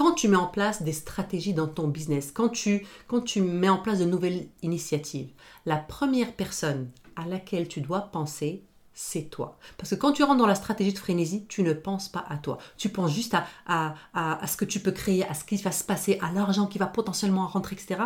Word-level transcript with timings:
quand 0.00 0.12
tu 0.12 0.28
mets 0.28 0.36
en 0.36 0.46
place 0.46 0.80
des 0.80 0.94
stratégies 0.94 1.52
dans 1.52 1.66
ton 1.66 1.86
business, 1.86 2.32
quand 2.32 2.48
tu, 2.48 2.86
quand 3.06 3.20
tu 3.20 3.42
mets 3.42 3.68
en 3.68 3.76
place 3.76 3.98
de 3.98 4.06
nouvelles 4.06 4.48
initiatives, 4.62 5.28
la 5.66 5.76
première 5.76 6.32
personne 6.32 6.88
à 7.16 7.26
laquelle 7.26 7.68
tu 7.68 7.82
dois 7.82 8.00
penser, 8.10 8.64
c'est 8.94 9.24
toi. 9.24 9.58
Parce 9.76 9.90
que 9.90 9.96
quand 9.96 10.12
tu 10.12 10.22
rentres 10.22 10.38
dans 10.38 10.46
la 10.46 10.54
stratégie 10.54 10.94
de 10.94 10.98
frénésie, 10.98 11.44
tu 11.50 11.62
ne 11.62 11.74
penses 11.74 12.08
pas 12.08 12.24
à 12.30 12.38
toi. 12.38 12.56
Tu 12.78 12.88
penses 12.88 13.12
juste 13.12 13.34
à, 13.34 13.44
à, 13.66 13.94
à, 14.14 14.46
ce 14.46 14.56
que 14.56 14.64
tu 14.64 14.80
peux 14.80 14.90
créer, 14.90 15.28
à 15.28 15.34
ce 15.34 15.44
qui 15.44 15.56
va 15.56 15.70
se 15.70 15.84
passer, 15.84 16.18
à 16.22 16.32
l'argent 16.32 16.66
qui 16.66 16.78
va 16.78 16.86
potentiellement 16.86 17.46
rentrer, 17.46 17.76
etc. 17.76 18.00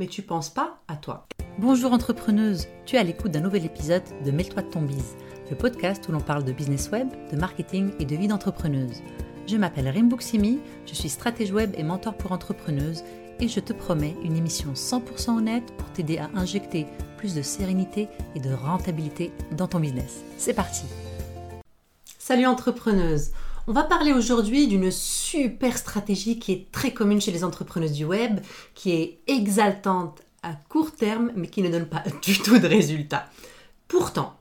Mais 0.00 0.08
tu 0.08 0.22
penses 0.22 0.50
pas 0.50 0.80
à 0.88 0.96
toi. 0.96 1.28
Bonjour 1.60 1.92
entrepreneuse, 1.92 2.66
tu 2.84 2.96
es 2.96 2.98
à 2.98 3.04
l'écoute 3.04 3.30
d'un 3.30 3.42
nouvel 3.42 3.64
épisode 3.64 4.02
de 4.24 4.32
Mêle-toi 4.32 4.62
de 4.62 4.70
ton 4.70 4.82
bise, 4.82 5.14
le 5.50 5.56
podcast 5.56 6.04
où 6.08 6.12
l'on 6.12 6.20
parle 6.20 6.42
de 6.42 6.50
business 6.50 6.90
web, 6.90 7.08
de 7.30 7.36
marketing 7.36 7.92
et 8.00 8.04
de 8.06 8.16
vie 8.16 8.26
d'entrepreneuse. 8.26 9.02
Je 9.48 9.56
m'appelle 9.56 9.88
Rimbouk 9.88 10.20
Simi, 10.20 10.58
je 10.84 10.92
suis 10.92 11.08
stratège 11.08 11.52
web 11.52 11.74
et 11.78 11.82
mentor 11.82 12.12
pour 12.12 12.32
entrepreneuses 12.32 13.02
et 13.40 13.48
je 13.48 13.60
te 13.60 13.72
promets 13.72 14.14
une 14.22 14.36
émission 14.36 14.74
100% 14.74 15.38
honnête 15.38 15.72
pour 15.78 15.90
t'aider 15.90 16.18
à 16.18 16.28
injecter 16.34 16.86
plus 17.16 17.34
de 17.34 17.40
sérénité 17.40 18.08
et 18.34 18.40
de 18.40 18.52
rentabilité 18.52 19.32
dans 19.52 19.66
ton 19.66 19.80
business. 19.80 20.18
C'est 20.36 20.52
parti 20.52 20.82
Salut 22.18 22.44
entrepreneuse 22.44 23.30
On 23.66 23.72
va 23.72 23.84
parler 23.84 24.12
aujourd'hui 24.12 24.68
d'une 24.68 24.90
super 24.90 25.78
stratégie 25.78 26.38
qui 26.38 26.52
est 26.52 26.70
très 26.70 26.92
commune 26.92 27.22
chez 27.22 27.32
les 27.32 27.42
entrepreneuses 27.42 27.92
du 27.92 28.04
web, 28.04 28.40
qui 28.74 28.92
est 28.92 29.20
exaltante 29.28 30.20
à 30.42 30.56
court 30.68 30.92
terme 30.92 31.32
mais 31.36 31.46
qui 31.46 31.62
ne 31.62 31.70
donne 31.70 31.86
pas 31.86 32.04
du 32.22 32.38
tout 32.38 32.58
de 32.58 32.66
résultats. 32.66 33.30
Pourtant, 33.86 34.37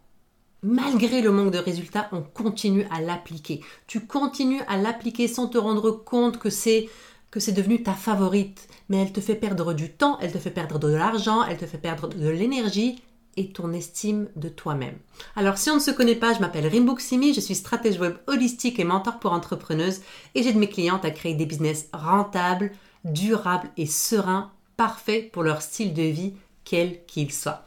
malgré 0.64 1.22
le 1.22 1.32
manque 1.32 1.52
de 1.52 1.58
résultats, 1.58 2.10
on 2.12 2.22
continue 2.22 2.86
à 2.92 3.02
l'appliquer. 3.02 3.62
Tu 3.88 4.06
continues 4.06 4.62
à 4.68 4.78
l'appliquer 4.78 5.28
sans 5.28 5.48
te 5.48 5.58
rendre 5.58 5.92
compte 5.92 6.40
que 6.40 6.50
c'est 6.50 6.90
que 7.32 7.40
c'est 7.40 7.52
devenu 7.52 7.84
ta 7.84 7.94
favorite, 7.94 8.68
mais 8.90 8.98
elle 8.98 9.12
te 9.12 9.20
fait 9.20 9.36
perdre 9.36 9.74
du 9.74 9.92
temps, 9.92 10.18
elle 10.22 10.32
te 10.32 10.38
fait 10.38 10.52
perdre 10.52 10.80
de 10.80 10.88
l'argent, 10.88 11.44
elle 11.44 11.58
te 11.58 11.66
fait 11.66 11.78
perdre 11.78 12.08
de 12.08 12.30
l'énergie 12.30 13.02
et 13.36 13.52
ton 13.52 13.72
estime 13.73 14.30
de 14.36 14.50
toi-même. 14.50 14.98
Alors 15.36 15.58
si 15.58 15.70
on 15.70 15.76
ne 15.76 15.80
se 15.80 15.92
connaît 15.92 16.16
pas, 16.16 16.34
je 16.34 16.40
m'appelle 16.40 16.68
Rimbouk 16.68 17.00
Simi, 17.00 17.34
je 17.34 17.40
suis 17.40 17.56
stratège 17.56 18.00
web 18.00 18.16
holistique 18.28 18.80
et 18.80 18.84
mentor 18.84 19.20
pour 19.20 19.34
entrepreneuses 19.34 20.02
et 20.36 20.44
j'aide 20.44 20.58
mes 20.58 20.70
clientes 20.70 21.06
à 21.06 21.12
créer 21.12 21.36
des 21.36 21.46
business 21.46 21.88
rentables, 21.94 22.72
durables 23.03 23.70
et 23.78 23.86
sereins, 23.86 24.52
parfaits 24.76 25.31
pour 25.31 25.44
leur 25.44 25.62
style 25.62 25.94
de 25.94 26.03
vie, 26.03 26.34
quel 26.64 27.06
qu'il 27.06 27.31
soit. 27.31 27.66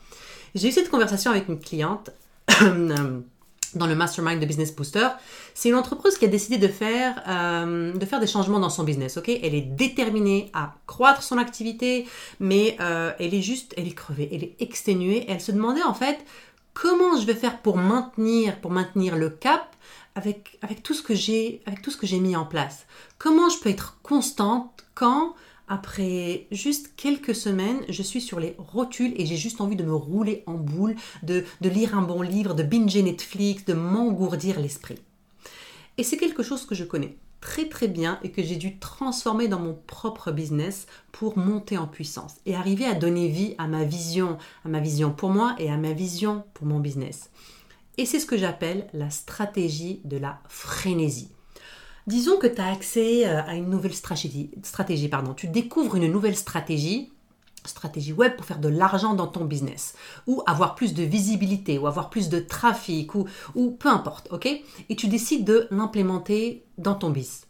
J'ai 0.54 0.68
eu 0.68 0.72
cette 0.72 0.90
conversation 0.90 1.30
avec 1.30 1.48
une 1.48 1.60
cliente 1.60 2.10
dans 3.74 3.86
le 3.86 3.94
mastermind 3.94 4.40
de 4.40 4.46
Business 4.46 4.74
Booster. 4.74 5.08
C'est 5.54 5.68
une 5.68 5.74
entreprise 5.74 6.18
qui 6.18 6.24
a 6.24 6.28
décidé 6.28 6.58
de 6.58 6.68
faire, 6.68 7.22
euh, 7.28 7.92
de 7.92 8.06
faire 8.06 8.20
des 8.20 8.26
changements 8.26 8.58
dans 8.58 8.70
son 8.70 8.84
business. 8.84 9.16
Ok, 9.16 9.28
elle 9.28 9.54
est 9.54 9.60
déterminée 9.60 10.50
à 10.52 10.74
croître 10.86 11.22
son 11.22 11.38
activité, 11.38 12.06
mais 12.40 12.76
euh, 12.80 13.12
elle 13.18 13.34
est 13.34 13.42
juste, 13.42 13.74
elle 13.76 13.86
est 13.86 13.94
crevée, 13.94 14.28
elle 14.32 14.44
est 14.44 14.56
exténuée. 14.60 15.24
Elle 15.28 15.40
se 15.40 15.52
demandait 15.52 15.82
en 15.82 15.94
fait 15.94 16.18
comment 16.74 17.18
je 17.18 17.26
vais 17.26 17.34
faire 17.34 17.60
pour 17.60 17.76
maintenir, 17.76 18.60
pour 18.60 18.70
maintenir 18.70 19.16
le 19.16 19.30
cap 19.30 19.76
avec 20.16 20.58
avec 20.62 20.82
tout 20.82 20.94
ce 20.94 21.02
que 21.02 21.14
j'ai, 21.14 21.62
avec 21.66 21.82
tout 21.82 21.90
ce 21.90 21.96
que 21.96 22.06
j'ai 22.06 22.18
mis 22.18 22.36
en 22.36 22.44
place? 22.44 22.86
Comment 23.18 23.48
je 23.48 23.58
peux 23.58 23.68
être 23.68 23.98
constante 24.02 24.84
quand 24.94 25.34
après 25.70 26.48
juste 26.50 26.90
quelques 26.96 27.34
semaines, 27.34 27.82
je 27.88 28.02
suis 28.02 28.20
sur 28.20 28.40
les 28.40 28.56
rotules 28.58 29.14
et 29.16 29.24
j'ai 29.24 29.36
juste 29.36 29.60
envie 29.60 29.76
de 29.76 29.84
me 29.84 29.94
rouler 29.94 30.42
en 30.46 30.54
boule, 30.54 30.96
de, 31.22 31.44
lire 31.62 31.96
un 31.96 32.02
bon 32.02 32.22
livre, 32.22 32.54
de 32.54 32.64
binger 32.64 33.02
Netflix, 33.04 33.64
de 33.64 33.74
m'engourdir 33.74 34.58
l'esprit. 34.58 34.98
Et 35.96 36.02
c'est 36.02 36.16
quelque 36.16 36.42
chose 36.42 36.66
que 36.66 36.74
je 36.74 36.82
connais 36.82 37.16
très 37.40 37.68
très 37.68 37.86
bien 37.86 38.18
et 38.24 38.32
que 38.32 38.42
j'ai 38.42 38.56
dû 38.56 38.78
transformer 38.80 39.46
dans 39.46 39.60
mon 39.60 39.78
propre 39.86 40.32
business 40.32 40.86
pour 41.12 41.38
monter 41.38 41.78
en 41.78 41.86
puissance 41.86 42.34
et 42.46 42.56
arriver 42.56 42.84
à 42.84 42.94
donner 42.94 43.28
vie 43.28 43.54
à 43.56 43.68
ma 43.68 43.84
vision, 43.84 44.38
à 44.64 44.68
ma 44.68 44.80
vision 44.80 45.12
pour 45.12 45.30
moi 45.30 45.54
et 45.58 45.70
à 45.70 45.76
ma 45.76 45.92
vision 45.92 46.42
pour 46.52 46.66
mon 46.66 46.80
business. 46.80 47.30
Et 47.96 48.06
c'est 48.06 48.18
ce 48.18 48.26
que 48.26 48.36
j'appelle 48.36 48.88
la 48.92 49.10
stratégie 49.10 50.00
de 50.04 50.16
la 50.16 50.40
frénésie. 50.48 51.30
Disons 52.06 52.38
que 52.38 52.46
tu 52.46 52.60
as 52.60 52.70
accès 52.70 53.26
euh, 53.26 53.42
à 53.42 53.54
une 53.54 53.68
nouvelle 53.68 53.94
stratégie, 53.94 54.50
stratégie 54.62 55.08
pardon. 55.08 55.34
tu 55.34 55.48
découvres 55.48 55.96
une 55.96 56.10
nouvelle 56.10 56.36
stratégie, 56.36 57.12
stratégie 57.64 58.12
web 58.12 58.36
pour 58.36 58.46
faire 58.46 58.58
de 58.58 58.68
l'argent 58.68 59.14
dans 59.14 59.26
ton 59.26 59.44
business, 59.44 59.94
ou 60.26 60.42
avoir 60.46 60.74
plus 60.74 60.94
de 60.94 61.02
visibilité, 61.02 61.78
ou 61.78 61.86
avoir 61.86 62.10
plus 62.10 62.28
de 62.28 62.40
trafic, 62.40 63.14
ou, 63.14 63.26
ou 63.54 63.70
peu 63.70 63.88
importe, 63.88 64.28
ok? 64.30 64.48
Et 64.88 64.96
tu 64.96 65.08
décides 65.08 65.44
de 65.44 65.68
l'implémenter 65.70 66.64
dans 66.78 66.94
ton 66.94 67.10
business. 67.10 67.46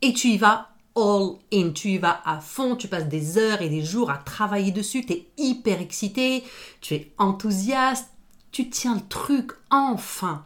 Et 0.00 0.12
tu 0.12 0.28
y 0.28 0.38
vas 0.38 0.70
all 0.96 1.36
in, 1.52 1.70
tu 1.70 1.90
y 1.90 1.98
vas 1.98 2.20
à 2.24 2.40
fond, 2.40 2.76
tu 2.76 2.88
passes 2.88 3.08
des 3.08 3.38
heures 3.38 3.62
et 3.62 3.68
des 3.68 3.84
jours 3.84 4.10
à 4.10 4.18
travailler 4.18 4.72
dessus, 4.72 5.04
tu 5.04 5.12
es 5.12 5.26
hyper 5.36 5.80
excité, 5.80 6.44
tu 6.80 6.94
es 6.94 7.12
enthousiaste, 7.18 8.10
tu 8.50 8.68
tiens 8.70 8.96
le 8.96 9.06
truc 9.08 9.52
enfin. 9.70 10.44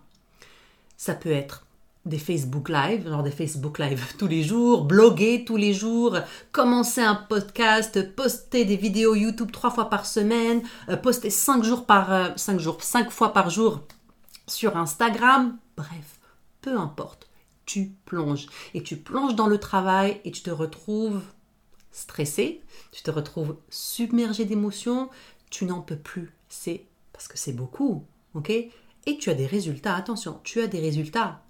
Ça 0.96 1.14
peut 1.14 1.32
être 1.32 1.66
des 2.04 2.18
Facebook 2.18 2.68
Live, 2.68 3.08
genre 3.08 3.22
des 3.22 3.30
Facebook 3.30 3.78
Live 3.78 4.14
tous 4.18 4.26
les 4.26 4.42
jours, 4.42 4.84
bloguer 4.84 5.44
tous 5.44 5.56
les 5.56 5.72
jours, 5.72 6.18
commencer 6.50 7.00
un 7.00 7.14
podcast, 7.14 8.14
poster 8.14 8.64
des 8.64 8.76
vidéos 8.76 9.14
YouTube 9.14 9.52
trois 9.52 9.70
fois 9.70 9.88
par 9.88 10.06
semaine, 10.06 10.62
euh, 10.88 10.96
poster 10.96 11.30
cinq 11.30 11.62
jours 11.62 11.86
par 11.86 12.12
euh, 12.12 12.28
cinq 12.36 12.58
jours, 12.58 12.82
cinq 12.82 13.10
fois 13.10 13.32
par 13.32 13.50
jour 13.50 13.82
sur 14.48 14.76
Instagram. 14.76 15.56
Bref, 15.76 16.20
peu 16.60 16.76
importe, 16.76 17.28
tu 17.66 17.92
plonges 18.04 18.46
et 18.74 18.82
tu 18.82 18.96
plonges 18.96 19.36
dans 19.36 19.46
le 19.46 19.58
travail 19.58 20.20
et 20.24 20.32
tu 20.32 20.42
te 20.42 20.50
retrouves 20.50 21.22
stressé, 21.92 22.62
tu 22.90 23.02
te 23.02 23.10
retrouves 23.10 23.56
submergé 23.68 24.44
d'émotions, 24.44 25.08
tu 25.50 25.66
n'en 25.66 25.80
peux 25.80 25.96
plus. 25.96 26.34
C'est 26.48 26.86
parce 27.12 27.28
que 27.28 27.38
c'est 27.38 27.52
beaucoup, 27.52 28.04
ok? 28.34 28.50
Et 28.50 29.18
tu 29.18 29.30
as 29.30 29.34
des 29.34 29.46
résultats. 29.46 29.94
Attention, 29.94 30.40
tu 30.42 30.60
as 30.60 30.66
des 30.66 30.80
résultats 30.80 31.42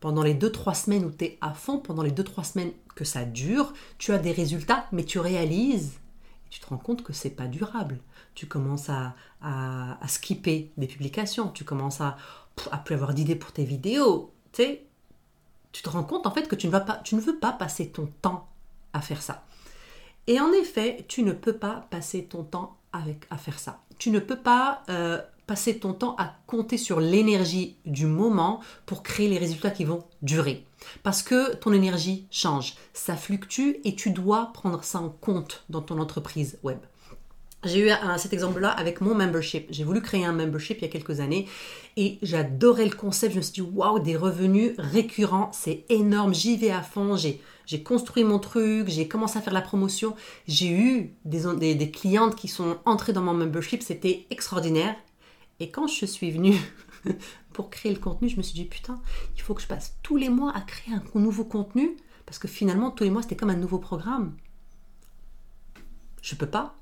pendant 0.00 0.22
les 0.22 0.34
2-3 0.34 0.74
semaines 0.74 1.04
où 1.04 1.10
tu 1.10 1.26
es 1.26 1.38
à 1.40 1.52
fond, 1.52 1.78
pendant 1.78 2.02
les 2.02 2.10
2-3 2.10 2.44
semaines 2.44 2.72
que 2.94 3.04
ça 3.04 3.24
dure, 3.24 3.72
tu 3.98 4.12
as 4.12 4.18
des 4.18 4.32
résultats, 4.32 4.86
mais 4.92 5.04
tu 5.04 5.18
réalises 5.18 6.00
tu 6.50 6.58
te 6.58 6.66
rends 6.66 6.78
compte 6.78 7.02
que 7.02 7.12
c'est 7.12 7.30
pas 7.30 7.46
durable. 7.46 7.98
Tu 8.34 8.46
commences 8.46 8.90
à, 8.90 9.14
skipper 10.08 10.72
des 10.76 10.86
publications, 10.86 11.48
tu 11.48 11.64
commences 11.64 12.00
à, 12.00 12.16
à 12.70 12.78
plus 12.78 12.94
avoir 12.94 13.14
d'idées 13.14 13.36
pour 13.36 13.52
tes 13.52 13.64
vidéos. 13.64 14.32
Tu 14.52 14.78
tu 15.72 15.82
te 15.82 15.88
rends 15.88 16.02
compte 16.02 16.26
en 16.26 16.32
fait 16.32 16.48
que 16.48 16.56
tu 16.56 16.66
ne, 16.66 17.20
veux 17.20 17.38
pas 17.38 17.52
passer 17.52 17.90
ton 17.90 18.06
temps 18.22 18.48
à 18.92 19.00
faire 19.00 19.22
ça. 19.22 19.44
Et 20.26 20.40
en 20.40 20.52
effet, 20.52 21.04
tu 21.06 21.22
ne 21.22 21.30
peux 21.30 21.52
pas 21.52 21.86
passer 21.90 22.24
ton 22.24 22.42
temps 22.42 22.76
à 22.92 23.38
faire 23.38 23.60
ça. 23.60 23.80
Tu 23.98 24.10
ne 24.10 24.18
peux 24.18 24.38
pas 24.40 24.82
euh, 24.88 25.22
passer 25.50 25.80
ton 25.80 25.94
temps 25.94 26.14
à 26.16 26.36
compter 26.46 26.78
sur 26.78 27.00
l'énergie 27.00 27.74
du 27.84 28.06
moment 28.06 28.60
pour 28.86 29.02
créer 29.02 29.26
les 29.26 29.36
résultats 29.36 29.72
qui 29.72 29.84
vont 29.84 30.04
durer. 30.22 30.64
Parce 31.02 31.24
que 31.24 31.56
ton 31.56 31.72
énergie 31.72 32.28
change, 32.30 32.76
ça 32.92 33.16
fluctue 33.16 33.78
et 33.82 33.96
tu 33.96 34.12
dois 34.12 34.52
prendre 34.54 34.84
ça 34.84 35.00
en 35.00 35.08
compte 35.08 35.64
dans 35.68 35.82
ton 35.82 35.98
entreprise 35.98 36.60
web. 36.62 36.78
J'ai 37.64 37.88
eu 37.88 37.90
cet 38.16 38.32
exemple-là 38.32 38.70
avec 38.70 39.00
mon 39.00 39.12
membership. 39.16 39.66
J'ai 39.70 39.82
voulu 39.82 40.00
créer 40.00 40.24
un 40.24 40.32
membership 40.32 40.78
il 40.78 40.82
y 40.82 40.84
a 40.84 40.88
quelques 40.88 41.18
années 41.18 41.48
et 41.96 42.20
j'adorais 42.22 42.84
le 42.84 42.94
concept. 42.94 43.32
Je 43.32 43.38
me 43.38 43.42
suis 43.42 43.54
dit, 43.54 43.60
waouh, 43.60 43.98
des 43.98 44.16
revenus 44.16 44.74
récurrents, 44.78 45.50
c'est 45.52 45.84
énorme, 45.88 46.32
j'y 46.32 46.58
vais 46.58 46.70
à 46.70 46.82
fond. 46.82 47.16
J'ai 47.16 47.82
construit 47.82 48.22
mon 48.22 48.38
truc, 48.38 48.88
j'ai 48.88 49.08
commencé 49.08 49.36
à 49.36 49.42
faire 49.42 49.52
la 49.52 49.62
promotion. 49.62 50.14
J'ai 50.46 50.70
eu 50.70 51.16
des, 51.24 51.74
des 51.74 51.90
clientes 51.90 52.36
qui 52.36 52.46
sont 52.46 52.78
entrées 52.84 53.12
dans 53.12 53.22
mon 53.22 53.34
membership, 53.34 53.82
c'était 53.82 54.26
extraordinaire. 54.30 54.94
Et 55.60 55.70
quand 55.70 55.86
je 55.86 56.06
suis 56.06 56.30
venue 56.30 56.56
pour 57.52 57.70
créer 57.70 57.92
le 57.92 58.00
contenu, 58.00 58.28
je 58.28 58.36
me 58.36 58.42
suis 58.42 58.54
dit 58.54 58.64
putain, 58.64 59.00
il 59.36 59.42
faut 59.42 59.54
que 59.54 59.62
je 59.62 59.66
passe 59.66 59.96
tous 60.02 60.16
les 60.16 60.30
mois 60.30 60.56
à 60.56 60.62
créer 60.62 60.94
un 60.94 61.02
nouveau 61.18 61.44
contenu 61.44 61.96
parce 62.26 62.38
que 62.38 62.48
finalement 62.48 62.90
tous 62.90 63.04
les 63.04 63.10
mois 63.10 63.22
c'était 63.22 63.36
comme 63.36 63.50
un 63.50 63.56
nouveau 63.56 63.78
programme. 63.78 64.36
Je 66.22 66.34
peux 66.34 66.46
pas. 66.46 66.76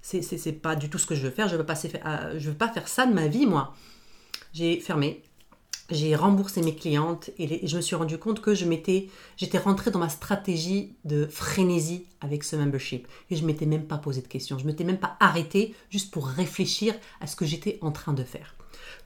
C'est 0.00 0.60
pas 0.60 0.74
du 0.74 0.90
tout 0.90 0.98
ce 0.98 1.06
que 1.06 1.14
je 1.14 1.22
veux 1.22 1.30
faire. 1.30 1.46
Je 1.46 1.56
veux 1.56 1.64
pas, 1.64 1.80
euh, 1.84 2.38
je 2.38 2.50
veux 2.50 2.56
pas 2.56 2.68
faire 2.68 2.88
ça 2.88 3.06
de 3.06 3.12
ma 3.12 3.28
vie 3.28 3.46
moi. 3.46 3.74
J'ai 4.52 4.80
fermé 4.80 5.22
j'ai 5.92 6.16
remboursé 6.16 6.62
mes 6.62 6.74
clientes 6.74 7.30
et, 7.38 7.66
je 7.66 7.76
me 7.76 7.82
suis 7.82 7.96
rendu 7.96 8.18
compte 8.18 8.40
que 8.40 8.54
je 8.54 8.64
m'étais, 8.64 9.08
j'étais 9.36 9.58
rentrée 9.58 9.90
dans 9.90 9.98
ma 9.98 10.08
stratégie 10.08 10.96
de 11.04 11.26
frénésie 11.26 12.06
avec 12.20 12.44
ce 12.44 12.56
membership 12.56 13.06
et 13.30 13.36
je 13.36 13.44
m'étais 13.44 13.66
même 13.66 13.86
pas 13.86 13.98
posé 13.98 14.22
de 14.22 14.28
questions, 14.28 14.58
je 14.58 14.66
m'étais 14.66 14.84
même 14.84 14.98
pas 14.98 15.16
arrêtée 15.20 15.74
juste 15.90 16.10
pour 16.10 16.26
réfléchir 16.26 16.94
à 17.20 17.26
ce 17.26 17.36
que 17.36 17.44
j'étais 17.44 17.78
en 17.82 17.92
train 17.92 18.12
de 18.12 18.24
faire. 18.24 18.54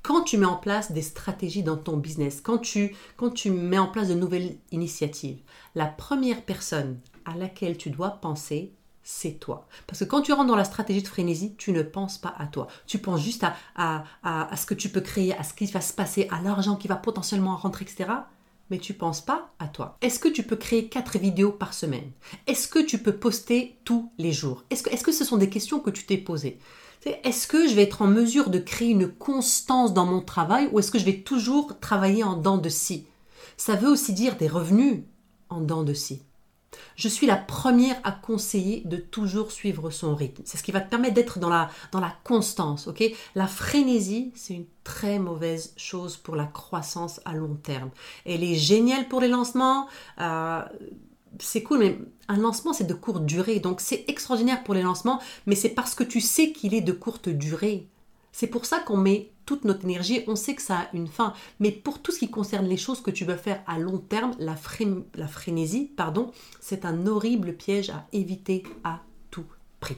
Quand 0.03 0.23
tu 0.23 0.39
mets 0.39 0.47
en 0.47 0.57
place 0.57 0.93
des 0.93 1.03
stratégies 1.03 1.63
dans 1.63 1.77
ton 1.77 1.97
business, 1.97 2.41
quand 2.41 2.59
tu, 2.59 2.95
quand 3.17 3.31
tu 3.31 3.51
mets 3.51 3.79
en 3.79 3.89
place 3.89 4.09
de 4.09 4.15
nouvelles 4.15 4.57
initiatives, 4.71 5.41
la 5.75 5.87
première 5.87 6.43
personne 6.43 7.01
à 7.25 7.37
laquelle 7.37 7.77
tu 7.77 7.91
dois 7.91 8.11
penser, 8.11 8.73
c'est 9.09 9.39
toi. 9.39 9.69
Parce 9.87 10.01
que 10.01 10.05
quand 10.05 10.21
tu 10.21 10.33
rentres 10.33 10.49
dans 10.49 10.57
la 10.57 10.65
stratégie 10.65 11.01
de 11.01 11.07
frénésie, 11.07 11.55
tu 11.57 11.71
ne 11.71 11.83
penses 11.83 12.19
pas 12.19 12.35
à 12.39 12.49
toi. 12.49 12.67
Tu 12.89 12.99
penses 12.99 13.23
juste 13.23 13.45
à, 13.45 13.55
à, 13.77 14.05
à, 14.25 14.57
ce 14.57 14.67
que 14.67 14.75
tu 14.75 14.89
peux 14.89 15.01
créer, 15.01 15.33
à 15.33 15.45
ce 15.45 15.55
qui 15.55 15.67
va 15.67 15.81
se 15.81 15.93
passer, 15.93 16.27
à 16.33 16.43
l'argent 16.43 16.75
qui 16.75 16.89
va 16.89 16.97
potentiellement 16.97 17.55
rentrer, 17.57 17.85
etc. 17.85 18.11
mais 18.69 18.79
tu 18.79 18.95
penses 18.95 19.21
pas 19.21 19.53
à 19.61 19.69
toi. 19.69 19.97
Est-ce 20.01 20.19
que 20.19 20.29
tu 20.29 20.43
peux 20.43 20.57
créer 20.57 20.89
quatre 20.89 21.19
vidéos 21.19 21.53
par 21.53 21.73
semaine? 21.73 22.11
Est-ce 22.49 22.67
que 22.67 22.81
tu 22.81 22.99
peux 22.99 23.17
poster 23.17 23.79
tous 23.85 24.11
les 24.19 24.33
jours? 24.33 24.65
Est-ce 24.71 24.83
que, 24.83 24.91
est 24.91 25.01
que, 25.01 25.13
ce 25.13 25.25
sont 25.25 25.37
des 25.37 25.51
questions 25.51 25.79
que 25.79 25.91
tu 25.91 26.05
t'es 26.05 26.19
posées? 26.19 26.59
Est-ce 27.23 27.47
que 27.47 27.69
je 27.69 27.75
vais 27.75 27.85
être 27.85 28.03
en 28.03 28.09
mesure 28.09 28.51
de 28.51 28.59
créer 28.59 28.89
une 28.89 29.07
constance 29.07 29.95
dans 29.95 30.07
mon 30.07 30.21
travail 30.21 30.69
ou 30.73 30.81
est-ce 30.81 30.91
que 30.91 30.99
je 30.99 31.05
vais 31.05 31.21
toujours 31.21 31.79
travailler 31.79 32.25
en 32.25 32.35
dents 32.35 32.59
de 32.59 32.69
scie? 32.69 33.07
Ça 33.57 33.77
veut 33.77 33.89
aussi 33.89 34.15
dire 34.15 34.37
des 34.37 34.49
revenus 34.49 35.05
en 35.49 35.61
dents 35.61 35.85
de 35.85 35.95
scie. 35.95 36.23
Je 36.97 37.09
suis 37.09 37.27
la 37.27 37.37
première 37.37 37.97
à 38.05 38.13
conseiller 38.13 38.83
de 38.85 38.97
toujours 38.97 39.53
suivre 39.53 39.91
son 39.91 40.15
rythme. 40.15 40.43
C'est 40.45 40.57
ce 40.57 40.63
qui 40.63 40.73
va 40.73 40.81
te 40.81 40.91
permettre 40.91 41.15
d'être 41.15 41.39
dans 41.39 41.49
la, 41.49 41.71
dans 41.93 42.01
la 42.01 42.15
constance. 42.25 42.89
la 43.35 43.47
frénésie, 43.47 44.33
c'est 44.35 44.55
une 44.55 44.67
très 44.85 45.19
mauvaise 45.19 45.73
chose 45.77 46.17
pour 46.17 46.37
la 46.37 46.47
croissance 46.47 47.21
à 47.25 47.35
long 47.35 47.55
terme. 47.55 47.91
Elle 48.25 48.45
est 48.45 48.55
géniale 48.55 49.09
pour 49.09 49.21
les 49.21 49.29
lancements. 49.29 49.89
Euh, 50.21 50.63
c'est 51.39 51.63
cool, 51.63 51.79
mais 51.79 51.99
un 52.29 52.37
lancement, 52.37 52.73
c'est 52.73 52.87
de 52.87 52.95
courte 52.95 53.27
durée. 53.27 53.61
Donc, 53.61 53.81
c'est 53.81 54.05
extraordinaire 54.09 54.63
pour 54.65 54.75
les 54.75 54.83
lancements, 54.83 55.21
mais 55.47 55.55
c'est 55.55 55.71
parce 55.71 55.95
que 55.95 56.05
tu 56.05 56.21
sais 56.21 56.53
qu'il 56.53 56.75
est 56.75 56.81
de 56.81 56.93
courte 56.93 57.29
durée. 57.29 57.89
C'est 58.33 58.47
pour 58.47 58.67
ça 58.67 58.79
qu'on 58.81 58.97
met 58.97 59.31
toute 59.47 59.65
notre 59.65 59.85
énergie, 59.85 60.25
on 60.27 60.37
sait 60.37 60.55
que 60.55 60.63
ça 60.63 60.81
a 60.81 60.89
une 60.93 61.07
fin. 61.07 61.33
Mais 61.61 61.71
pour 61.71 62.03
tout 62.03 62.13
ce 62.13 62.19
qui 62.19 62.31
concerne 62.31 62.67
les 62.67 62.77
choses 62.77 63.01
que 63.01 63.11
tu 63.11 63.25
veux 63.25 63.37
faire 63.37 63.63
à 63.67 63.79
long 63.79 63.99
terme, 63.99 64.33
la, 64.39 64.57
la 65.15 65.29
frénésie, 65.29 65.91
pardon, 65.97 66.33
c'est 66.61 66.85
un 66.85 67.07
horrible 67.07 67.55
piège 67.55 67.91
à 67.91 68.07
éviter 68.13 68.65
à 68.85 69.01
tout 69.31 69.47
prix. 69.81 69.97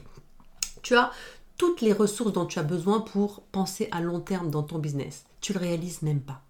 Tu 0.83 0.95
as 0.95 1.11
toutes 1.57 1.81
les 1.81 1.91
ressources 1.91 2.31
dont 2.31 2.45
tu 2.45 2.59
as 2.59 2.63
besoin 2.63 3.01
pour 3.01 3.41
penser 3.51 3.89
à 3.91 3.99
long 3.99 4.21
terme 4.21 4.49
dans 4.49 4.63
ton 4.63 4.79
business. 4.79 5.25
Tu 5.41 5.51
le 5.51 5.59
réalises 5.59 6.01
même 6.03 6.21
pas. 6.21 6.41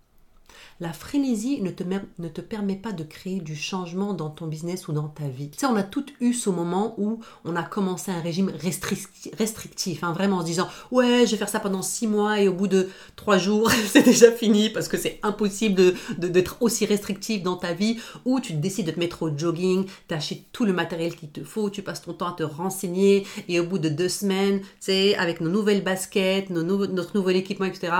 La 0.80 0.94
frénésie 0.94 1.62
ne 1.62 1.72
te, 1.72 1.84
ne 1.84 2.28
te 2.28 2.42
permet 2.42 2.76
pas 2.76 2.92
de 2.92 3.04
créer 3.04 3.40
du 3.40 3.56
changement 3.56 4.14
dans 4.14 4.30
ton 4.30 4.48
business 4.48 4.88
ou 4.88 4.94
dans 4.94 5.08
ta 5.08 5.28
vie. 5.28 5.50
Tu 5.50 5.60
sais, 5.60 5.66
on 5.66 5.76
a 5.76 5.84
toutes 5.84 6.14
eu 6.22 6.34
ce 6.34 6.50
moment 6.50 6.96
où 6.98 7.20
on 7.44 7.56
a 7.56 7.64
commencé 7.64 8.12
un 8.12 8.22
régime 8.22 8.52
restrictif, 8.58 10.04
hein, 10.04 10.14
vraiment 10.14 10.38
en 10.38 10.42
se 10.42 10.46
disant 10.46 10.70
ouais, 10.92 11.26
je 11.26 11.32
vais 11.32 11.38
faire 11.38 11.50
ça 11.50 11.60
pendant 11.60 11.82
six 11.82 12.08
mois 12.08 12.40
et 12.40 12.48
au 12.48 12.54
bout 12.54 12.68
de 12.68 12.90
trois 13.16 13.38
jours, 13.38 13.70
c'est 13.88 14.04
déjà 14.04 14.32
fini 14.32 14.70
parce 14.70 14.88
que 14.88 14.98
c'est 14.98 15.20
impossible 15.24 15.94
d'être 16.18 16.58
aussi 16.62 16.86
restrictif 16.86 17.44
dans 17.44 17.58
ta 17.58 17.74
vie. 17.74 17.98
Ou 18.26 18.40
tu 18.40 18.54
décides 18.54 18.88
de 18.88 18.92
te 18.92 19.00
mettre 19.00 19.24
au 19.24 19.38
jogging, 19.38 19.86
t'achètes 20.08 20.52
tout 20.52 20.66
le 20.66 20.74
matériel 20.74 21.16
qu'il 21.16 21.30
te 21.30 21.44
faut, 21.44 21.70
tu 21.70 21.82
passes 21.82 22.02
ton 22.02 22.14
temps 22.14 22.30
à 22.30 22.34
te 22.34 22.44
renseigner 22.44 23.26
et 23.48 23.60
au 23.60 23.66
bout 23.66 23.80
de 23.80 23.90
deux 23.90 24.10
semaines, 24.10 24.62
tu 24.84 24.92
avec 25.18 25.42
nos 25.42 25.50
nouvelles 25.50 25.84
baskets, 25.84 26.50
notre 26.50 27.16
nouvel 27.16 27.36
équipement, 27.36 27.66
etc., 27.66 27.92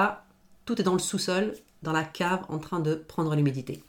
tout 0.66 0.80
est 0.80 0.84
dans 0.84 0.94
le 0.94 1.00
sous-sol 1.00 1.54
dans 1.84 1.92
la 1.92 2.04
cave 2.04 2.46
en 2.50 2.60
train 2.60 2.80
de 2.80 2.96
prendre 2.96 3.36
l'humidité. 3.36 3.84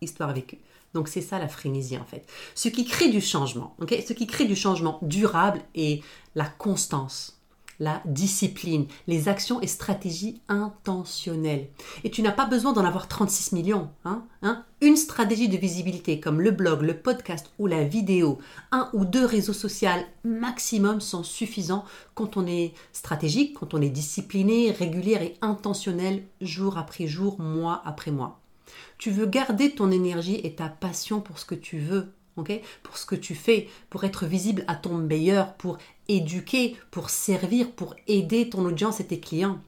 Histoire 0.00 0.32
vécue. 0.32 0.58
Donc 0.94 1.08
c'est 1.08 1.20
ça 1.20 1.38
la 1.38 1.48
frénésie 1.48 1.98
en 1.98 2.04
fait. 2.04 2.26
Ce 2.54 2.68
qui 2.68 2.84
crée 2.84 3.10
du 3.10 3.20
changement, 3.20 3.76
ce 3.80 4.12
qui 4.12 4.26
crée 4.26 4.46
du 4.46 4.56
changement 4.56 4.98
durable 5.02 5.60
est 5.74 6.02
la 6.34 6.46
constance, 6.46 7.40
la 7.84 8.02
discipline, 8.06 8.86
les 9.06 9.28
actions 9.28 9.60
et 9.60 9.66
stratégies 9.66 10.40
intentionnelles. 10.48 11.68
Et 12.02 12.10
tu 12.10 12.22
n'as 12.22 12.32
pas 12.32 12.46
besoin 12.46 12.72
d'en 12.72 12.84
avoir 12.84 13.06
36 13.06 13.52
millions. 13.52 13.90
Hein, 14.04 14.24
hein 14.42 14.64
Une 14.80 14.96
stratégie 14.96 15.50
de 15.50 15.58
visibilité 15.58 16.18
comme 16.18 16.40
le 16.40 16.50
blog, 16.50 16.80
le 16.80 16.96
podcast 16.96 17.52
ou 17.58 17.66
la 17.66 17.84
vidéo, 17.84 18.38
un 18.72 18.88
ou 18.94 19.04
deux 19.04 19.26
réseaux 19.26 19.52
sociaux 19.52 19.84
maximum 20.24 21.00
sont 21.02 21.22
suffisants 21.22 21.84
quand 22.14 22.38
on 22.38 22.46
est 22.46 22.72
stratégique, 22.92 23.54
quand 23.60 23.74
on 23.74 23.82
est 23.82 23.90
discipliné, 23.90 24.70
régulier 24.70 25.18
et 25.20 25.36
intentionnel 25.42 26.22
jour 26.40 26.78
après 26.78 27.06
jour, 27.06 27.38
mois 27.38 27.82
après 27.84 28.10
mois. 28.10 28.40
Tu 28.96 29.10
veux 29.10 29.26
garder 29.26 29.72
ton 29.72 29.90
énergie 29.90 30.40
et 30.42 30.54
ta 30.54 30.68
passion 30.68 31.20
pour 31.20 31.38
ce 31.38 31.44
que 31.44 31.54
tu 31.54 31.78
veux 31.78 32.14
pour 32.82 32.96
ce 32.96 33.06
que 33.06 33.14
tu 33.14 33.34
fais, 33.34 33.68
pour 33.90 34.04
être 34.04 34.26
visible 34.26 34.64
à 34.66 34.74
ton 34.74 34.94
meilleur, 34.94 35.54
pour 35.54 35.78
éduquer, 36.08 36.76
pour 36.90 37.10
servir, 37.10 37.70
pour 37.72 37.94
aider 38.06 38.48
ton 38.48 38.64
audience 38.64 39.00
et 39.00 39.06
tes 39.06 39.20
clients. 39.20 39.60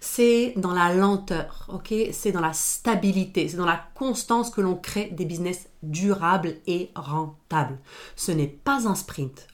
C'est 0.00 0.54
dans 0.56 0.72
la 0.72 0.94
lenteur, 0.94 1.68
C'est 2.12 2.32
dans 2.32 2.40
la 2.40 2.52
stabilité, 2.52 3.48
c'est 3.48 3.56
dans 3.56 3.66
la 3.66 3.84
constance 3.94 4.50
que 4.50 4.60
l'on 4.60 4.76
crée 4.76 5.10
des 5.12 5.24
business 5.24 5.68
durables 5.82 6.56
et 6.66 6.90
rentables. 6.94 7.78
Ce 8.16 8.32
n'est 8.32 8.46
pas 8.48 8.88
un 8.88 8.94
sprint, 8.94 9.46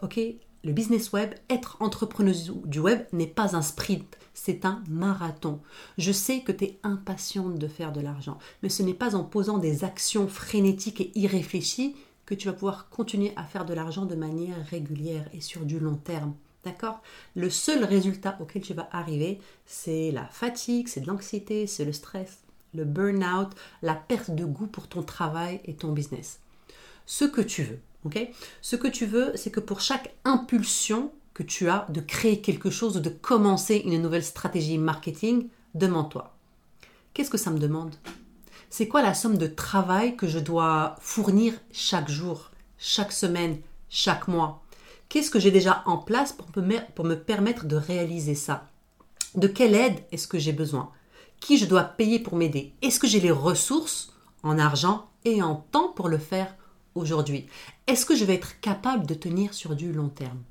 Le 0.69 0.75
business 0.75 1.12
web, 1.12 1.32
être 1.49 1.79
entrepreneur 1.81 2.35
du 2.67 2.79
web 2.79 3.06
n'est 3.15 3.26
pas 3.26 3.56
un 3.56 3.62
sprint, 3.62 4.19
c'est 4.35 4.67
un 4.67 4.82
marathon. 4.87 5.61
Je 5.97 6.12
sais 6.12 6.41
que 6.41 6.53
tu 6.53 6.65
es 6.65 6.79
impatiente 6.82 7.59
de 7.59 7.69
faire 7.69 7.91
de 7.91 8.03
l'argent, 8.03 8.37
mais 8.62 8.69
ce 8.69 8.82
n'est 8.82 8.93
pas 8.93 9.17
en 9.17 9.25
posant 9.25 9.56
des 9.56 9.82
actions 9.82 10.29
frénétiques 10.29 11.00
et 11.00 11.19
irréfléchies 11.19 11.97
que 12.26 12.35
tu 12.35 12.49
vas 12.49 12.53
pouvoir 12.53 12.91
continuer 12.91 13.32
à 13.37 13.44
faire 13.44 13.65
de 13.65 13.73
l'argent 13.73 14.05
de 14.05 14.15
manière 14.15 14.62
régulière 14.67 15.25
et 15.32 15.41
sur 15.41 15.65
du 15.65 15.79
long 15.79 15.97
terme. 15.97 16.35
D'accord? 16.67 17.00
Le 17.35 17.49
seul 17.49 17.82
résultat 17.82 18.37
auquel 18.38 18.61
tu 18.61 18.75
vas 18.75 18.91
arriver, 18.93 19.41
c'est 19.65 20.11
la 20.11 20.26
fatigue, 20.26 20.88
c'est 20.88 21.00
de 21.00 21.06
l'anxiété, 21.06 21.67
c'est 21.67 21.87
le 21.87 21.94
stress, 21.94 22.41
le 22.75 22.85
burn-out, 22.85 23.49
la 23.81 23.94
perte 23.94 24.32
de 24.32 24.44
goût 24.44 24.67
pour 24.67 24.87
ton 24.87 25.03
travail 25.03 25.62
et 25.65 25.76
ton 25.76 25.93
business. 25.93 26.41
Ce 27.06 27.25
que 27.25 27.41
tu 27.41 27.62
veux, 27.62 27.81
Ce 28.62 28.77
que 28.77 28.89
tu 28.89 29.06
veux, 29.06 29.33
c'est 29.35 29.50
que 29.50 29.61
pour 29.61 29.81
chaque 29.81 30.15
impulsion 30.25 31.12
que 31.35 31.43
tu 31.43 31.69
as 31.69 31.87
de 31.91 32.00
créer 32.00 32.41
quelque 32.41 32.71
chose 32.71 32.97
ou 32.97 33.00
de 33.00 33.11
commencer 33.11 33.83
une 33.85 34.00
nouvelle 34.00 34.25
stratégie 34.25 34.79
marketing, 34.79 35.49
demande-toi, 35.75 36.35
qu'est-ce 37.12 37.31
que 37.31 37.39
ça 37.39 37.50
me 37.50 37.59
demande? 37.59 37.95
C'est 38.71 38.89
quoi 38.89 39.03
la 39.03 39.15
somme 39.15 39.39
de 39.39 39.47
travail 39.47 40.17
que 40.17 40.27
je 40.27 40.39
dois 40.39 40.97
fournir 41.00 41.55
chaque 41.73 42.09
jour, 42.09 42.50
chaque 42.77 43.12
semaine, 43.12 43.59
chaque 43.89 44.29
mois? 44.29 44.62
Qu'est-ce 45.09 45.31
que 45.31 45.41
j'ai 45.41 45.51
déjà 45.51 45.83
en 45.87 45.97
place 45.97 46.33
pour 46.33 47.05
me 47.05 47.15
permettre 47.15 47.67
de 47.67 47.77
réaliser 47.77 48.35
ça? 48.35 48.69
De 49.35 49.49
quelle 49.49 49.75
aide 49.75 50.01
est-ce 50.12 50.29
que 50.29 50.39
j'ai 50.39 50.53
besoin? 50.53 50.91
Qui 51.41 51.56
je 51.56 51.67
dois 51.67 51.85
payer 51.85 52.19
pour 52.19 52.37
m'aider? 52.37 52.73
Est-ce 52.83 53.01
que 53.01 53.06
j'ai 53.06 53.21
les 53.21 53.31
ressources 53.31 54.12
en 54.43 54.59
argent 54.59 55.09
et 55.25 55.43
en 55.43 55.55
temps 55.56 55.89
pour 55.89 56.09
le 56.09 56.19
faire? 56.19 56.55
Aujourd'hui 56.99 57.47
Est-ce 57.87 58.06
que 58.06 58.17
je 58.17 58.25
vais 58.25 58.35
être 58.35 58.61
capable 58.61 59.06
de 59.06 59.15
tenir 59.15 59.55
sur 59.55 59.75
du 59.75 59.93
long 59.93 60.09
terme? 60.09 60.43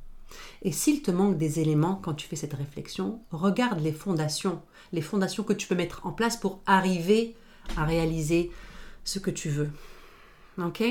Et 0.62 0.72
s'il 0.72 1.02
te 1.02 1.12
manque 1.12 1.38
des 1.38 1.60
éléments 1.60 1.96
quand 1.96 2.14
tu 2.14 2.28
fais 2.28 2.36
cette 2.36 2.54
réflexion, 2.54 3.22
regarde 3.32 3.80
les 3.80 3.92
fondations, 3.92 4.62
les 4.92 5.02
fondations 5.02 5.44
que 5.44 5.54
tu 5.54 5.68
peux 5.68 5.76
mettre 5.76 6.06
en 6.06 6.12
place 6.12 6.38
pour 6.38 6.62
arriver 6.66 7.36
à 7.76 7.86
réaliser 7.86 8.52
ce 9.04 9.20
que 9.20 9.32
tu 9.32 9.50
veux. 9.50 9.70
Ok? 10.58 10.84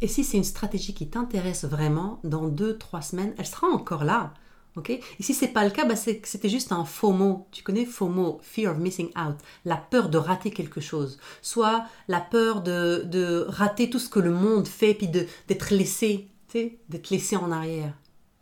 Et 0.00 0.08
si 0.08 0.24
c'est 0.24 0.36
une 0.36 0.44
stratégie 0.44 0.94
qui 0.94 1.08
t'intéresse 1.08 1.64
vraiment, 1.64 2.20
dans 2.24 2.48
deux, 2.48 2.76
trois 2.76 3.02
semaines, 3.02 3.34
elle 3.38 3.46
sera 3.46 3.68
encore 3.68 4.04
là. 4.04 4.34
Ok? 4.76 4.90
Et 4.90 5.02
si 5.20 5.34
c'est 5.34 5.48
pas 5.48 5.64
le 5.64 5.70
cas, 5.70 5.84
bah 5.84 5.96
c'était 5.96 6.48
juste 6.48 6.72
un 6.72 6.84
FOMO. 6.84 7.46
Tu 7.50 7.62
connais 7.62 7.84
FOMO, 7.84 8.40
Fear 8.42 8.72
of 8.72 8.78
Missing 8.78 9.10
Out, 9.18 9.36
la 9.64 9.76
peur 9.76 10.08
de 10.08 10.16
rater 10.16 10.50
quelque 10.50 10.80
chose. 10.80 11.18
Soit 11.42 11.84
la 12.08 12.20
peur 12.20 12.62
de, 12.62 13.44
rater 13.48 13.90
tout 13.90 13.98
ce 13.98 14.08
que 14.08 14.20
le 14.20 14.32
monde 14.32 14.66
fait, 14.66 14.94
puis 14.94 15.08
d'être 15.08 15.74
laissé, 15.74 16.28
d'être 16.54 17.10
laissé 17.10 17.36
en 17.36 17.52
arrière. 17.52 17.92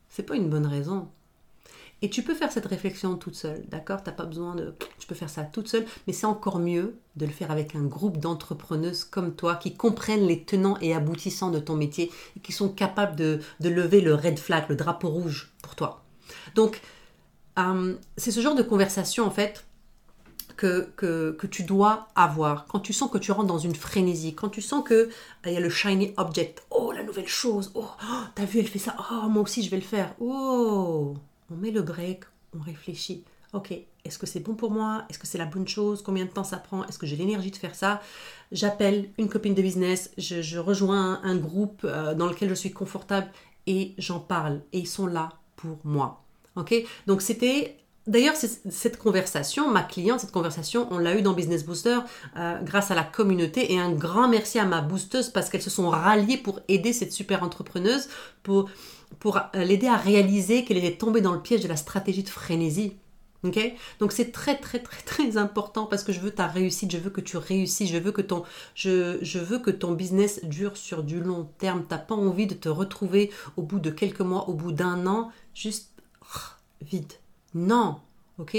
C'est 0.09 0.23
pas 0.23 0.37
une 0.37 0.49
bonne 0.49 0.67
raison. 0.67 1.09
Et 2.03 2.09
tu 2.09 2.23
peux 2.23 2.35
faire 2.35 2.51
cette 2.51 2.67
réflexion 2.67 3.17
toute 3.17 3.35
seule, 3.35 3.63
d'accord? 3.69 4.03
T'as 4.03 4.13
pas 4.13 4.25
besoin 4.25 4.55
de. 4.55 4.75
Tu 4.99 5.07
peux 5.07 5.15
faire 5.15 5.29
ça 5.29 5.43
toute 5.43 5.69
seule, 5.69 5.85
mais 6.07 6.15
c'est 6.15 6.27
encore 6.27 6.59
mieux 6.59 6.97
de 7.17 7.27
le 7.27 7.33
faire 7.33 7.51
avec 7.51 7.75
un 7.75 7.85
groupe 7.85 8.17
d'entrepreneuses 8.19 9.05
comme 9.05 9.35
toi 9.35 9.57
qui 9.57 9.75
comprennent 9.75 10.27
les 10.27 10.45
tenants 10.45 10.79
et 10.81 10.95
aboutissants 10.95 11.51
de 11.51 11.59
ton 11.59 11.77
métier 11.77 12.11
et 12.37 12.41
qui 12.41 12.53
sont 12.53 12.71
capables 12.71 13.17
de, 13.17 13.41
lever 13.61 14.01
le 14.01 14.15
red 14.15 14.39
flag, 14.39 14.65
le 14.69 14.77
drapeau 14.77 15.11
rouge 15.11 15.53
pour 15.63 15.75
toi. 15.75 16.03
Donc, 16.54 16.80
euh, 17.59 17.95
c'est 18.16 18.30
ce 18.30 18.40
genre 18.40 18.54
de 18.54 18.62
conversation 18.62 19.25
en 19.26 19.30
fait 19.30 19.64
que, 20.57 21.47
tu 21.50 21.62
dois 21.62 22.09
avoir. 22.14 22.66
Quand 22.66 22.80
tu 22.80 22.92
sens 22.92 23.11
que 23.11 23.19
tu 23.19 23.33
rentres 23.33 23.47
dans 23.47 23.59
une 23.59 23.75
frénésie, 23.75 24.35
quand 24.35 24.50
tu 24.50 24.61
sens 24.61 24.85
que 24.85 24.95
euh, 24.95 25.09
il 25.47 25.52
y 25.52 25.57
a 25.57 25.61
le 25.61 25.71
shiny 25.71 26.12
object, 26.16 26.64
oh 26.71 26.92
la 26.92 27.02
nouvelle 27.02 27.28
chose, 27.28 27.73
oh, 27.75 27.87
oh 28.02 28.23
t'as 28.35 28.45
vu 28.45 28.59
elle 28.59 28.66
fait 28.66 28.78
ça, 28.78 28.95
oh 29.11 29.28
moi 29.28 29.42
aussi 29.42 29.62
je 29.62 29.71
vais 29.71 29.78
le 29.78 29.83
faire, 29.83 30.14
oh 30.21 31.14
on 31.50 31.57
met 31.57 31.71
le 31.71 31.83
break, 31.83 32.25
on 32.59 32.62
réfléchit. 32.62 33.25
Ok, 33.52 33.73
est-ce 34.04 34.16
que 34.16 34.26
c'est 34.26 34.38
bon 34.38 34.54
pour 34.54 34.71
moi? 34.71 35.04
Est-ce 35.09 35.19
que 35.19 35.26
c'est 35.26 35.38
la 35.38 35.45
bonne 35.45 35.66
chose? 35.66 36.02
Combien 36.02 36.25
de 36.25 36.30
temps 36.30 36.45
ça 36.45 36.59
prend? 36.59 36.85
Est-ce 36.85 36.99
que 36.99 37.07
j'ai 37.07 37.16
l'énergie 37.16 37.50
de 37.50 37.57
faire 37.57 37.75
ça? 37.75 38.00
J'appelle 38.52 39.11
une 39.19 39.28
copine 39.28 39.54
de 39.54 39.62
business, 39.62 40.12
je, 40.19 40.59
rejoins 40.59 41.21
un, 41.25 41.37
groupe 41.37 41.80
euh, 41.85 42.14
dans 42.14 42.26
lequel 42.26 42.49
je 42.49 42.54
suis 42.54 42.71
confortable 42.71 43.28
et 43.66 43.95
j'en 43.99 44.21
parle. 44.21 44.61
Et 44.73 44.78
ils 44.78 44.87
sont 44.87 45.07
là 45.07 45.30
pour 45.57 45.78
moi. 45.83 46.23
Donc 47.07 47.23
c'était 47.23 47.76
D'ailleurs, 48.07 48.35
cette 48.35 48.97
conversation, 48.97 49.71
ma 49.71 49.83
cliente, 49.83 50.21
cette 50.21 50.33
conversation, 50.33 50.88
on 50.90 50.99
l'a 50.99 51.14
eu 51.16 51.23
dans 51.23 51.35
Business 51.35 51.64
Booster 51.64 51.99
euh, 52.37 52.59
grâce 52.62 52.90
à 52.90 52.95
la 52.95 53.04
communauté 53.04 53.73
et 53.73 53.78
un 53.78 53.92
grand 53.92 54.26
merci 54.26 54.59
à 54.59 54.64
ma 54.64 54.80
boosteuse 54.80 55.28
parce 55.28 55.50
qu'elles 55.50 55.62
se 55.62 55.71
sont 55.71 55.90
ralliées 55.90 56.38
pour 56.38 56.61
aider 56.66 56.95
cette 56.95 57.12
super 57.12 57.42
entrepreneuse, 57.42 58.09
pour, 58.42 58.71
pour 59.19 59.37
euh, 59.37 59.64
l'aider 59.64 59.87
à 59.87 59.97
réaliser 59.97 60.64
qu'elle 60.64 60.78
était 60.78 60.97
tombée 60.97 61.21
dans 61.21 61.33
le 61.33 61.42
piège 61.42 61.61
de 61.61 61.69
la 61.69 61.76
stratégie 61.76 62.23
de 62.23 62.28
frénésie. 62.30 62.95
Ok 63.42 63.59
Donc 64.00 64.12
c'est 64.12 64.33
très 64.33 64.59
très 64.59 64.80
très 64.80 65.00
très 65.02 65.38
important 65.38 65.87
parce 65.87 66.04
que 66.04 66.12
je 66.12 66.21
veux 66.21 66.30
ta 66.30 66.47
réussite, 66.47 66.90
je 66.92 66.99
veux 66.99 67.09
que 67.09 67.23
tu 67.23 67.38
réussisses, 67.38 67.90
je 67.90 67.97
veux 67.97 68.12
que 68.12 68.21
ton, 68.21 68.42
je, 68.75 69.19
je 69.23 69.38
veux 69.38 69.59
que 69.59 69.71
ton 69.71 69.92
business 69.92 70.45
dure 70.45 70.76
sur 70.76 71.02
du 71.02 71.21
long 71.21 71.49
terme. 71.59 71.85
T'as 71.88 71.99
pas 71.99 72.14
envie 72.14 72.47
de 72.47 72.54
te 72.54 72.69
retrouver 72.69 73.30
au 73.57 73.62
bout 73.62 73.78
de 73.78 73.90
quelques 73.90 74.21
mois, 74.21 74.49
au 74.50 74.54
bout 74.54 74.73
d'un 74.73 75.07
an, 75.07 75.30
juste 75.54 75.90
vide. 76.81 77.13
Non, 77.55 78.01
ok? 78.39 78.57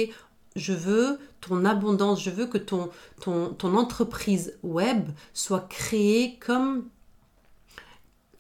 Je 0.56 0.74
veux 0.74 1.20
ton 1.40 1.66
abondance, 1.66 2.22
je 2.22 2.30
veux 2.30 2.46
que 2.46 2.58
ton, 2.58 2.90
ton, 3.22 3.54
ton 3.54 3.76
entreprise 3.76 4.58
web 4.64 5.10
soit 5.34 5.68
créée 5.70 6.38
comme, 6.40 6.88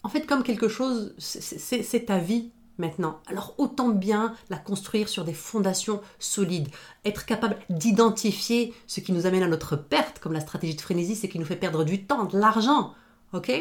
en 0.03 0.09
fait, 0.09 0.25
comme 0.25 0.43
quelque 0.43 0.67
chose, 0.67 1.13
c'est 1.17 2.05
ta 2.05 2.17
vie, 2.17 2.51
maintenant. 2.81 3.21
Alors 3.27 3.53
autant 3.57 3.89
bien 3.89 4.35
la 4.49 4.57
construire 4.57 5.07
sur 5.07 5.23
des 5.23 5.33
fondations 5.33 6.01
solides, 6.19 6.67
être 7.05 7.25
capable 7.25 7.57
d'identifier 7.69 8.73
ce 8.87 8.99
qui 8.99 9.13
nous 9.13 9.25
amène 9.25 9.43
à 9.43 9.47
notre 9.47 9.77
perte, 9.77 10.19
comme 10.19 10.33
la 10.33 10.41
stratégie 10.41 10.75
de 10.75 10.81
frénésie, 10.81 11.15
c'est 11.15 11.29
qui 11.29 11.39
nous 11.39 11.45
fait 11.45 11.55
perdre 11.55 11.85
du 11.85 12.05
temps, 12.05 12.25
de 12.25 12.37
l'argent. 12.37 12.93
Ok? 13.31 13.51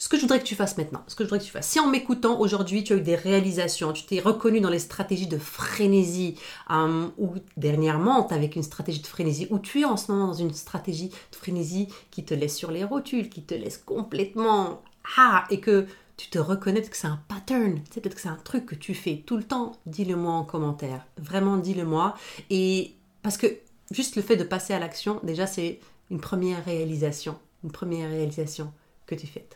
Ce 0.00 0.08
que 0.08 0.16
je 0.16 0.22
voudrais 0.22 0.38
que 0.38 0.44
tu 0.44 0.54
fasses 0.54 0.78
maintenant, 0.78 1.04
ce 1.08 1.14
que 1.14 1.24
je 1.24 1.28
voudrais 1.28 1.40
que 1.40 1.44
tu 1.44 1.50
fasses, 1.50 1.68
si 1.68 1.78
en 1.78 1.86
m'écoutant 1.86 2.40
aujourd'hui 2.40 2.82
tu 2.82 2.94
as 2.94 2.96
eu 2.96 3.02
des 3.02 3.16
réalisations, 3.16 3.92
tu 3.92 4.04
t'es 4.04 4.18
reconnu 4.18 4.60
dans 4.60 4.70
les 4.70 4.78
stratégies 4.78 5.26
de 5.26 5.36
frénésie, 5.36 6.36
euh, 6.70 7.06
ou 7.18 7.34
dernièrement 7.58 8.24
tu 8.24 8.32
avec 8.32 8.56
une 8.56 8.62
stratégie 8.62 9.00
de 9.00 9.06
frénésie, 9.06 9.46
ou 9.50 9.58
tu 9.58 9.82
es 9.82 9.84
en 9.84 9.98
ce 9.98 10.10
moment 10.10 10.28
dans 10.28 10.32
une 10.32 10.54
stratégie 10.54 11.10
de 11.10 11.36
frénésie 11.36 11.88
qui 12.10 12.24
te 12.24 12.32
laisse 12.32 12.56
sur 12.56 12.70
les 12.70 12.82
rotules, 12.82 13.28
qui 13.28 13.42
te 13.42 13.52
laisse 13.52 13.76
complètement 13.76 14.82
ah, 15.18 15.44
et 15.50 15.60
que 15.60 15.86
tu 16.16 16.30
te 16.30 16.38
reconnais 16.38 16.80
que 16.80 16.96
c'est 16.96 17.06
un 17.06 17.20
pattern, 17.28 17.80
peut-être 17.94 18.14
que 18.14 18.22
c'est 18.22 18.28
un 18.28 18.40
truc 18.42 18.64
que 18.64 18.74
tu 18.76 18.94
fais 18.94 19.22
tout 19.26 19.36
le 19.36 19.44
temps, 19.44 19.72
dis-le-moi 19.84 20.32
en 20.32 20.44
commentaire. 20.44 21.04
Vraiment, 21.18 21.58
dis-le-moi. 21.58 22.14
Et 22.48 22.94
parce 23.22 23.36
que 23.36 23.46
juste 23.90 24.16
le 24.16 24.22
fait 24.22 24.36
de 24.36 24.44
passer 24.44 24.72
à 24.72 24.78
l'action, 24.78 25.20
déjà, 25.22 25.46
c'est 25.46 25.78
une 26.10 26.20
première 26.20 26.64
réalisation, 26.64 27.38
une 27.64 27.70
première 27.70 28.08
réalisation 28.08 28.72
que 29.06 29.14
tu 29.14 29.26
fais. 29.26 29.46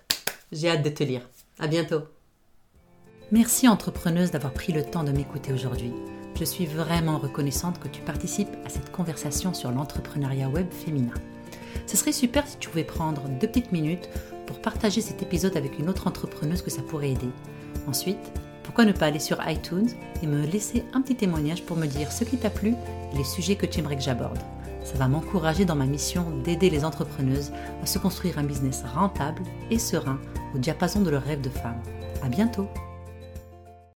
J'ai 0.54 0.70
hâte 0.70 0.84
de 0.84 0.88
te 0.88 1.02
lire. 1.02 1.22
À 1.58 1.66
bientôt. 1.66 2.02
Merci 3.32 3.66
entrepreneuse 3.66 4.30
d'avoir 4.30 4.52
pris 4.52 4.72
le 4.72 4.84
temps 4.84 5.02
de 5.02 5.10
m'écouter 5.10 5.52
aujourd'hui. 5.52 5.92
Je 6.38 6.44
suis 6.44 6.64
vraiment 6.64 7.18
reconnaissante 7.18 7.80
que 7.80 7.88
tu 7.88 8.00
participes 8.02 8.54
à 8.64 8.68
cette 8.68 8.92
conversation 8.92 9.52
sur 9.52 9.72
l'entrepreneuriat 9.72 10.48
web 10.48 10.70
féminin. 10.70 11.14
Ce 11.88 11.96
serait 11.96 12.12
super 12.12 12.46
si 12.46 12.56
tu 12.58 12.68
pouvais 12.68 12.84
prendre 12.84 13.28
deux 13.40 13.48
petites 13.48 13.72
minutes 13.72 14.08
pour 14.46 14.60
partager 14.60 15.00
cet 15.00 15.22
épisode 15.22 15.56
avec 15.56 15.76
une 15.80 15.88
autre 15.88 16.06
entrepreneuse 16.06 16.62
que 16.62 16.70
ça 16.70 16.82
pourrait 16.82 17.10
aider. 17.10 17.30
Ensuite, 17.88 18.32
pourquoi 18.62 18.84
ne 18.84 18.92
pas 18.92 19.06
aller 19.06 19.18
sur 19.18 19.40
iTunes 19.48 19.90
et 20.22 20.28
me 20.28 20.46
laisser 20.46 20.84
un 20.92 21.02
petit 21.02 21.16
témoignage 21.16 21.64
pour 21.64 21.76
me 21.76 21.86
dire 21.86 22.12
ce 22.12 22.22
qui 22.22 22.36
t'a 22.36 22.50
plu 22.50 22.74
et 23.12 23.16
les 23.16 23.24
sujets 23.24 23.56
que 23.56 23.66
tu 23.66 23.80
aimerais 23.80 23.96
que 23.96 24.02
j'aborde. 24.02 24.38
Ça 24.84 24.98
va 24.98 25.08
m'encourager 25.08 25.64
dans 25.64 25.74
ma 25.74 25.86
mission 25.86 26.24
d'aider 26.44 26.70
les 26.70 26.84
entrepreneuses 26.84 27.52
à 27.82 27.86
se 27.86 27.98
construire 27.98 28.38
un 28.38 28.44
business 28.44 28.84
rentable 28.94 29.42
et 29.70 29.78
serein 29.78 30.20
au 30.54 30.58
diapason 30.58 31.00
de 31.00 31.10
leurs 31.10 31.24
rêves 31.24 31.40
de 31.40 31.48
femme. 31.48 31.82
À 32.22 32.28
bientôt! 32.28 32.68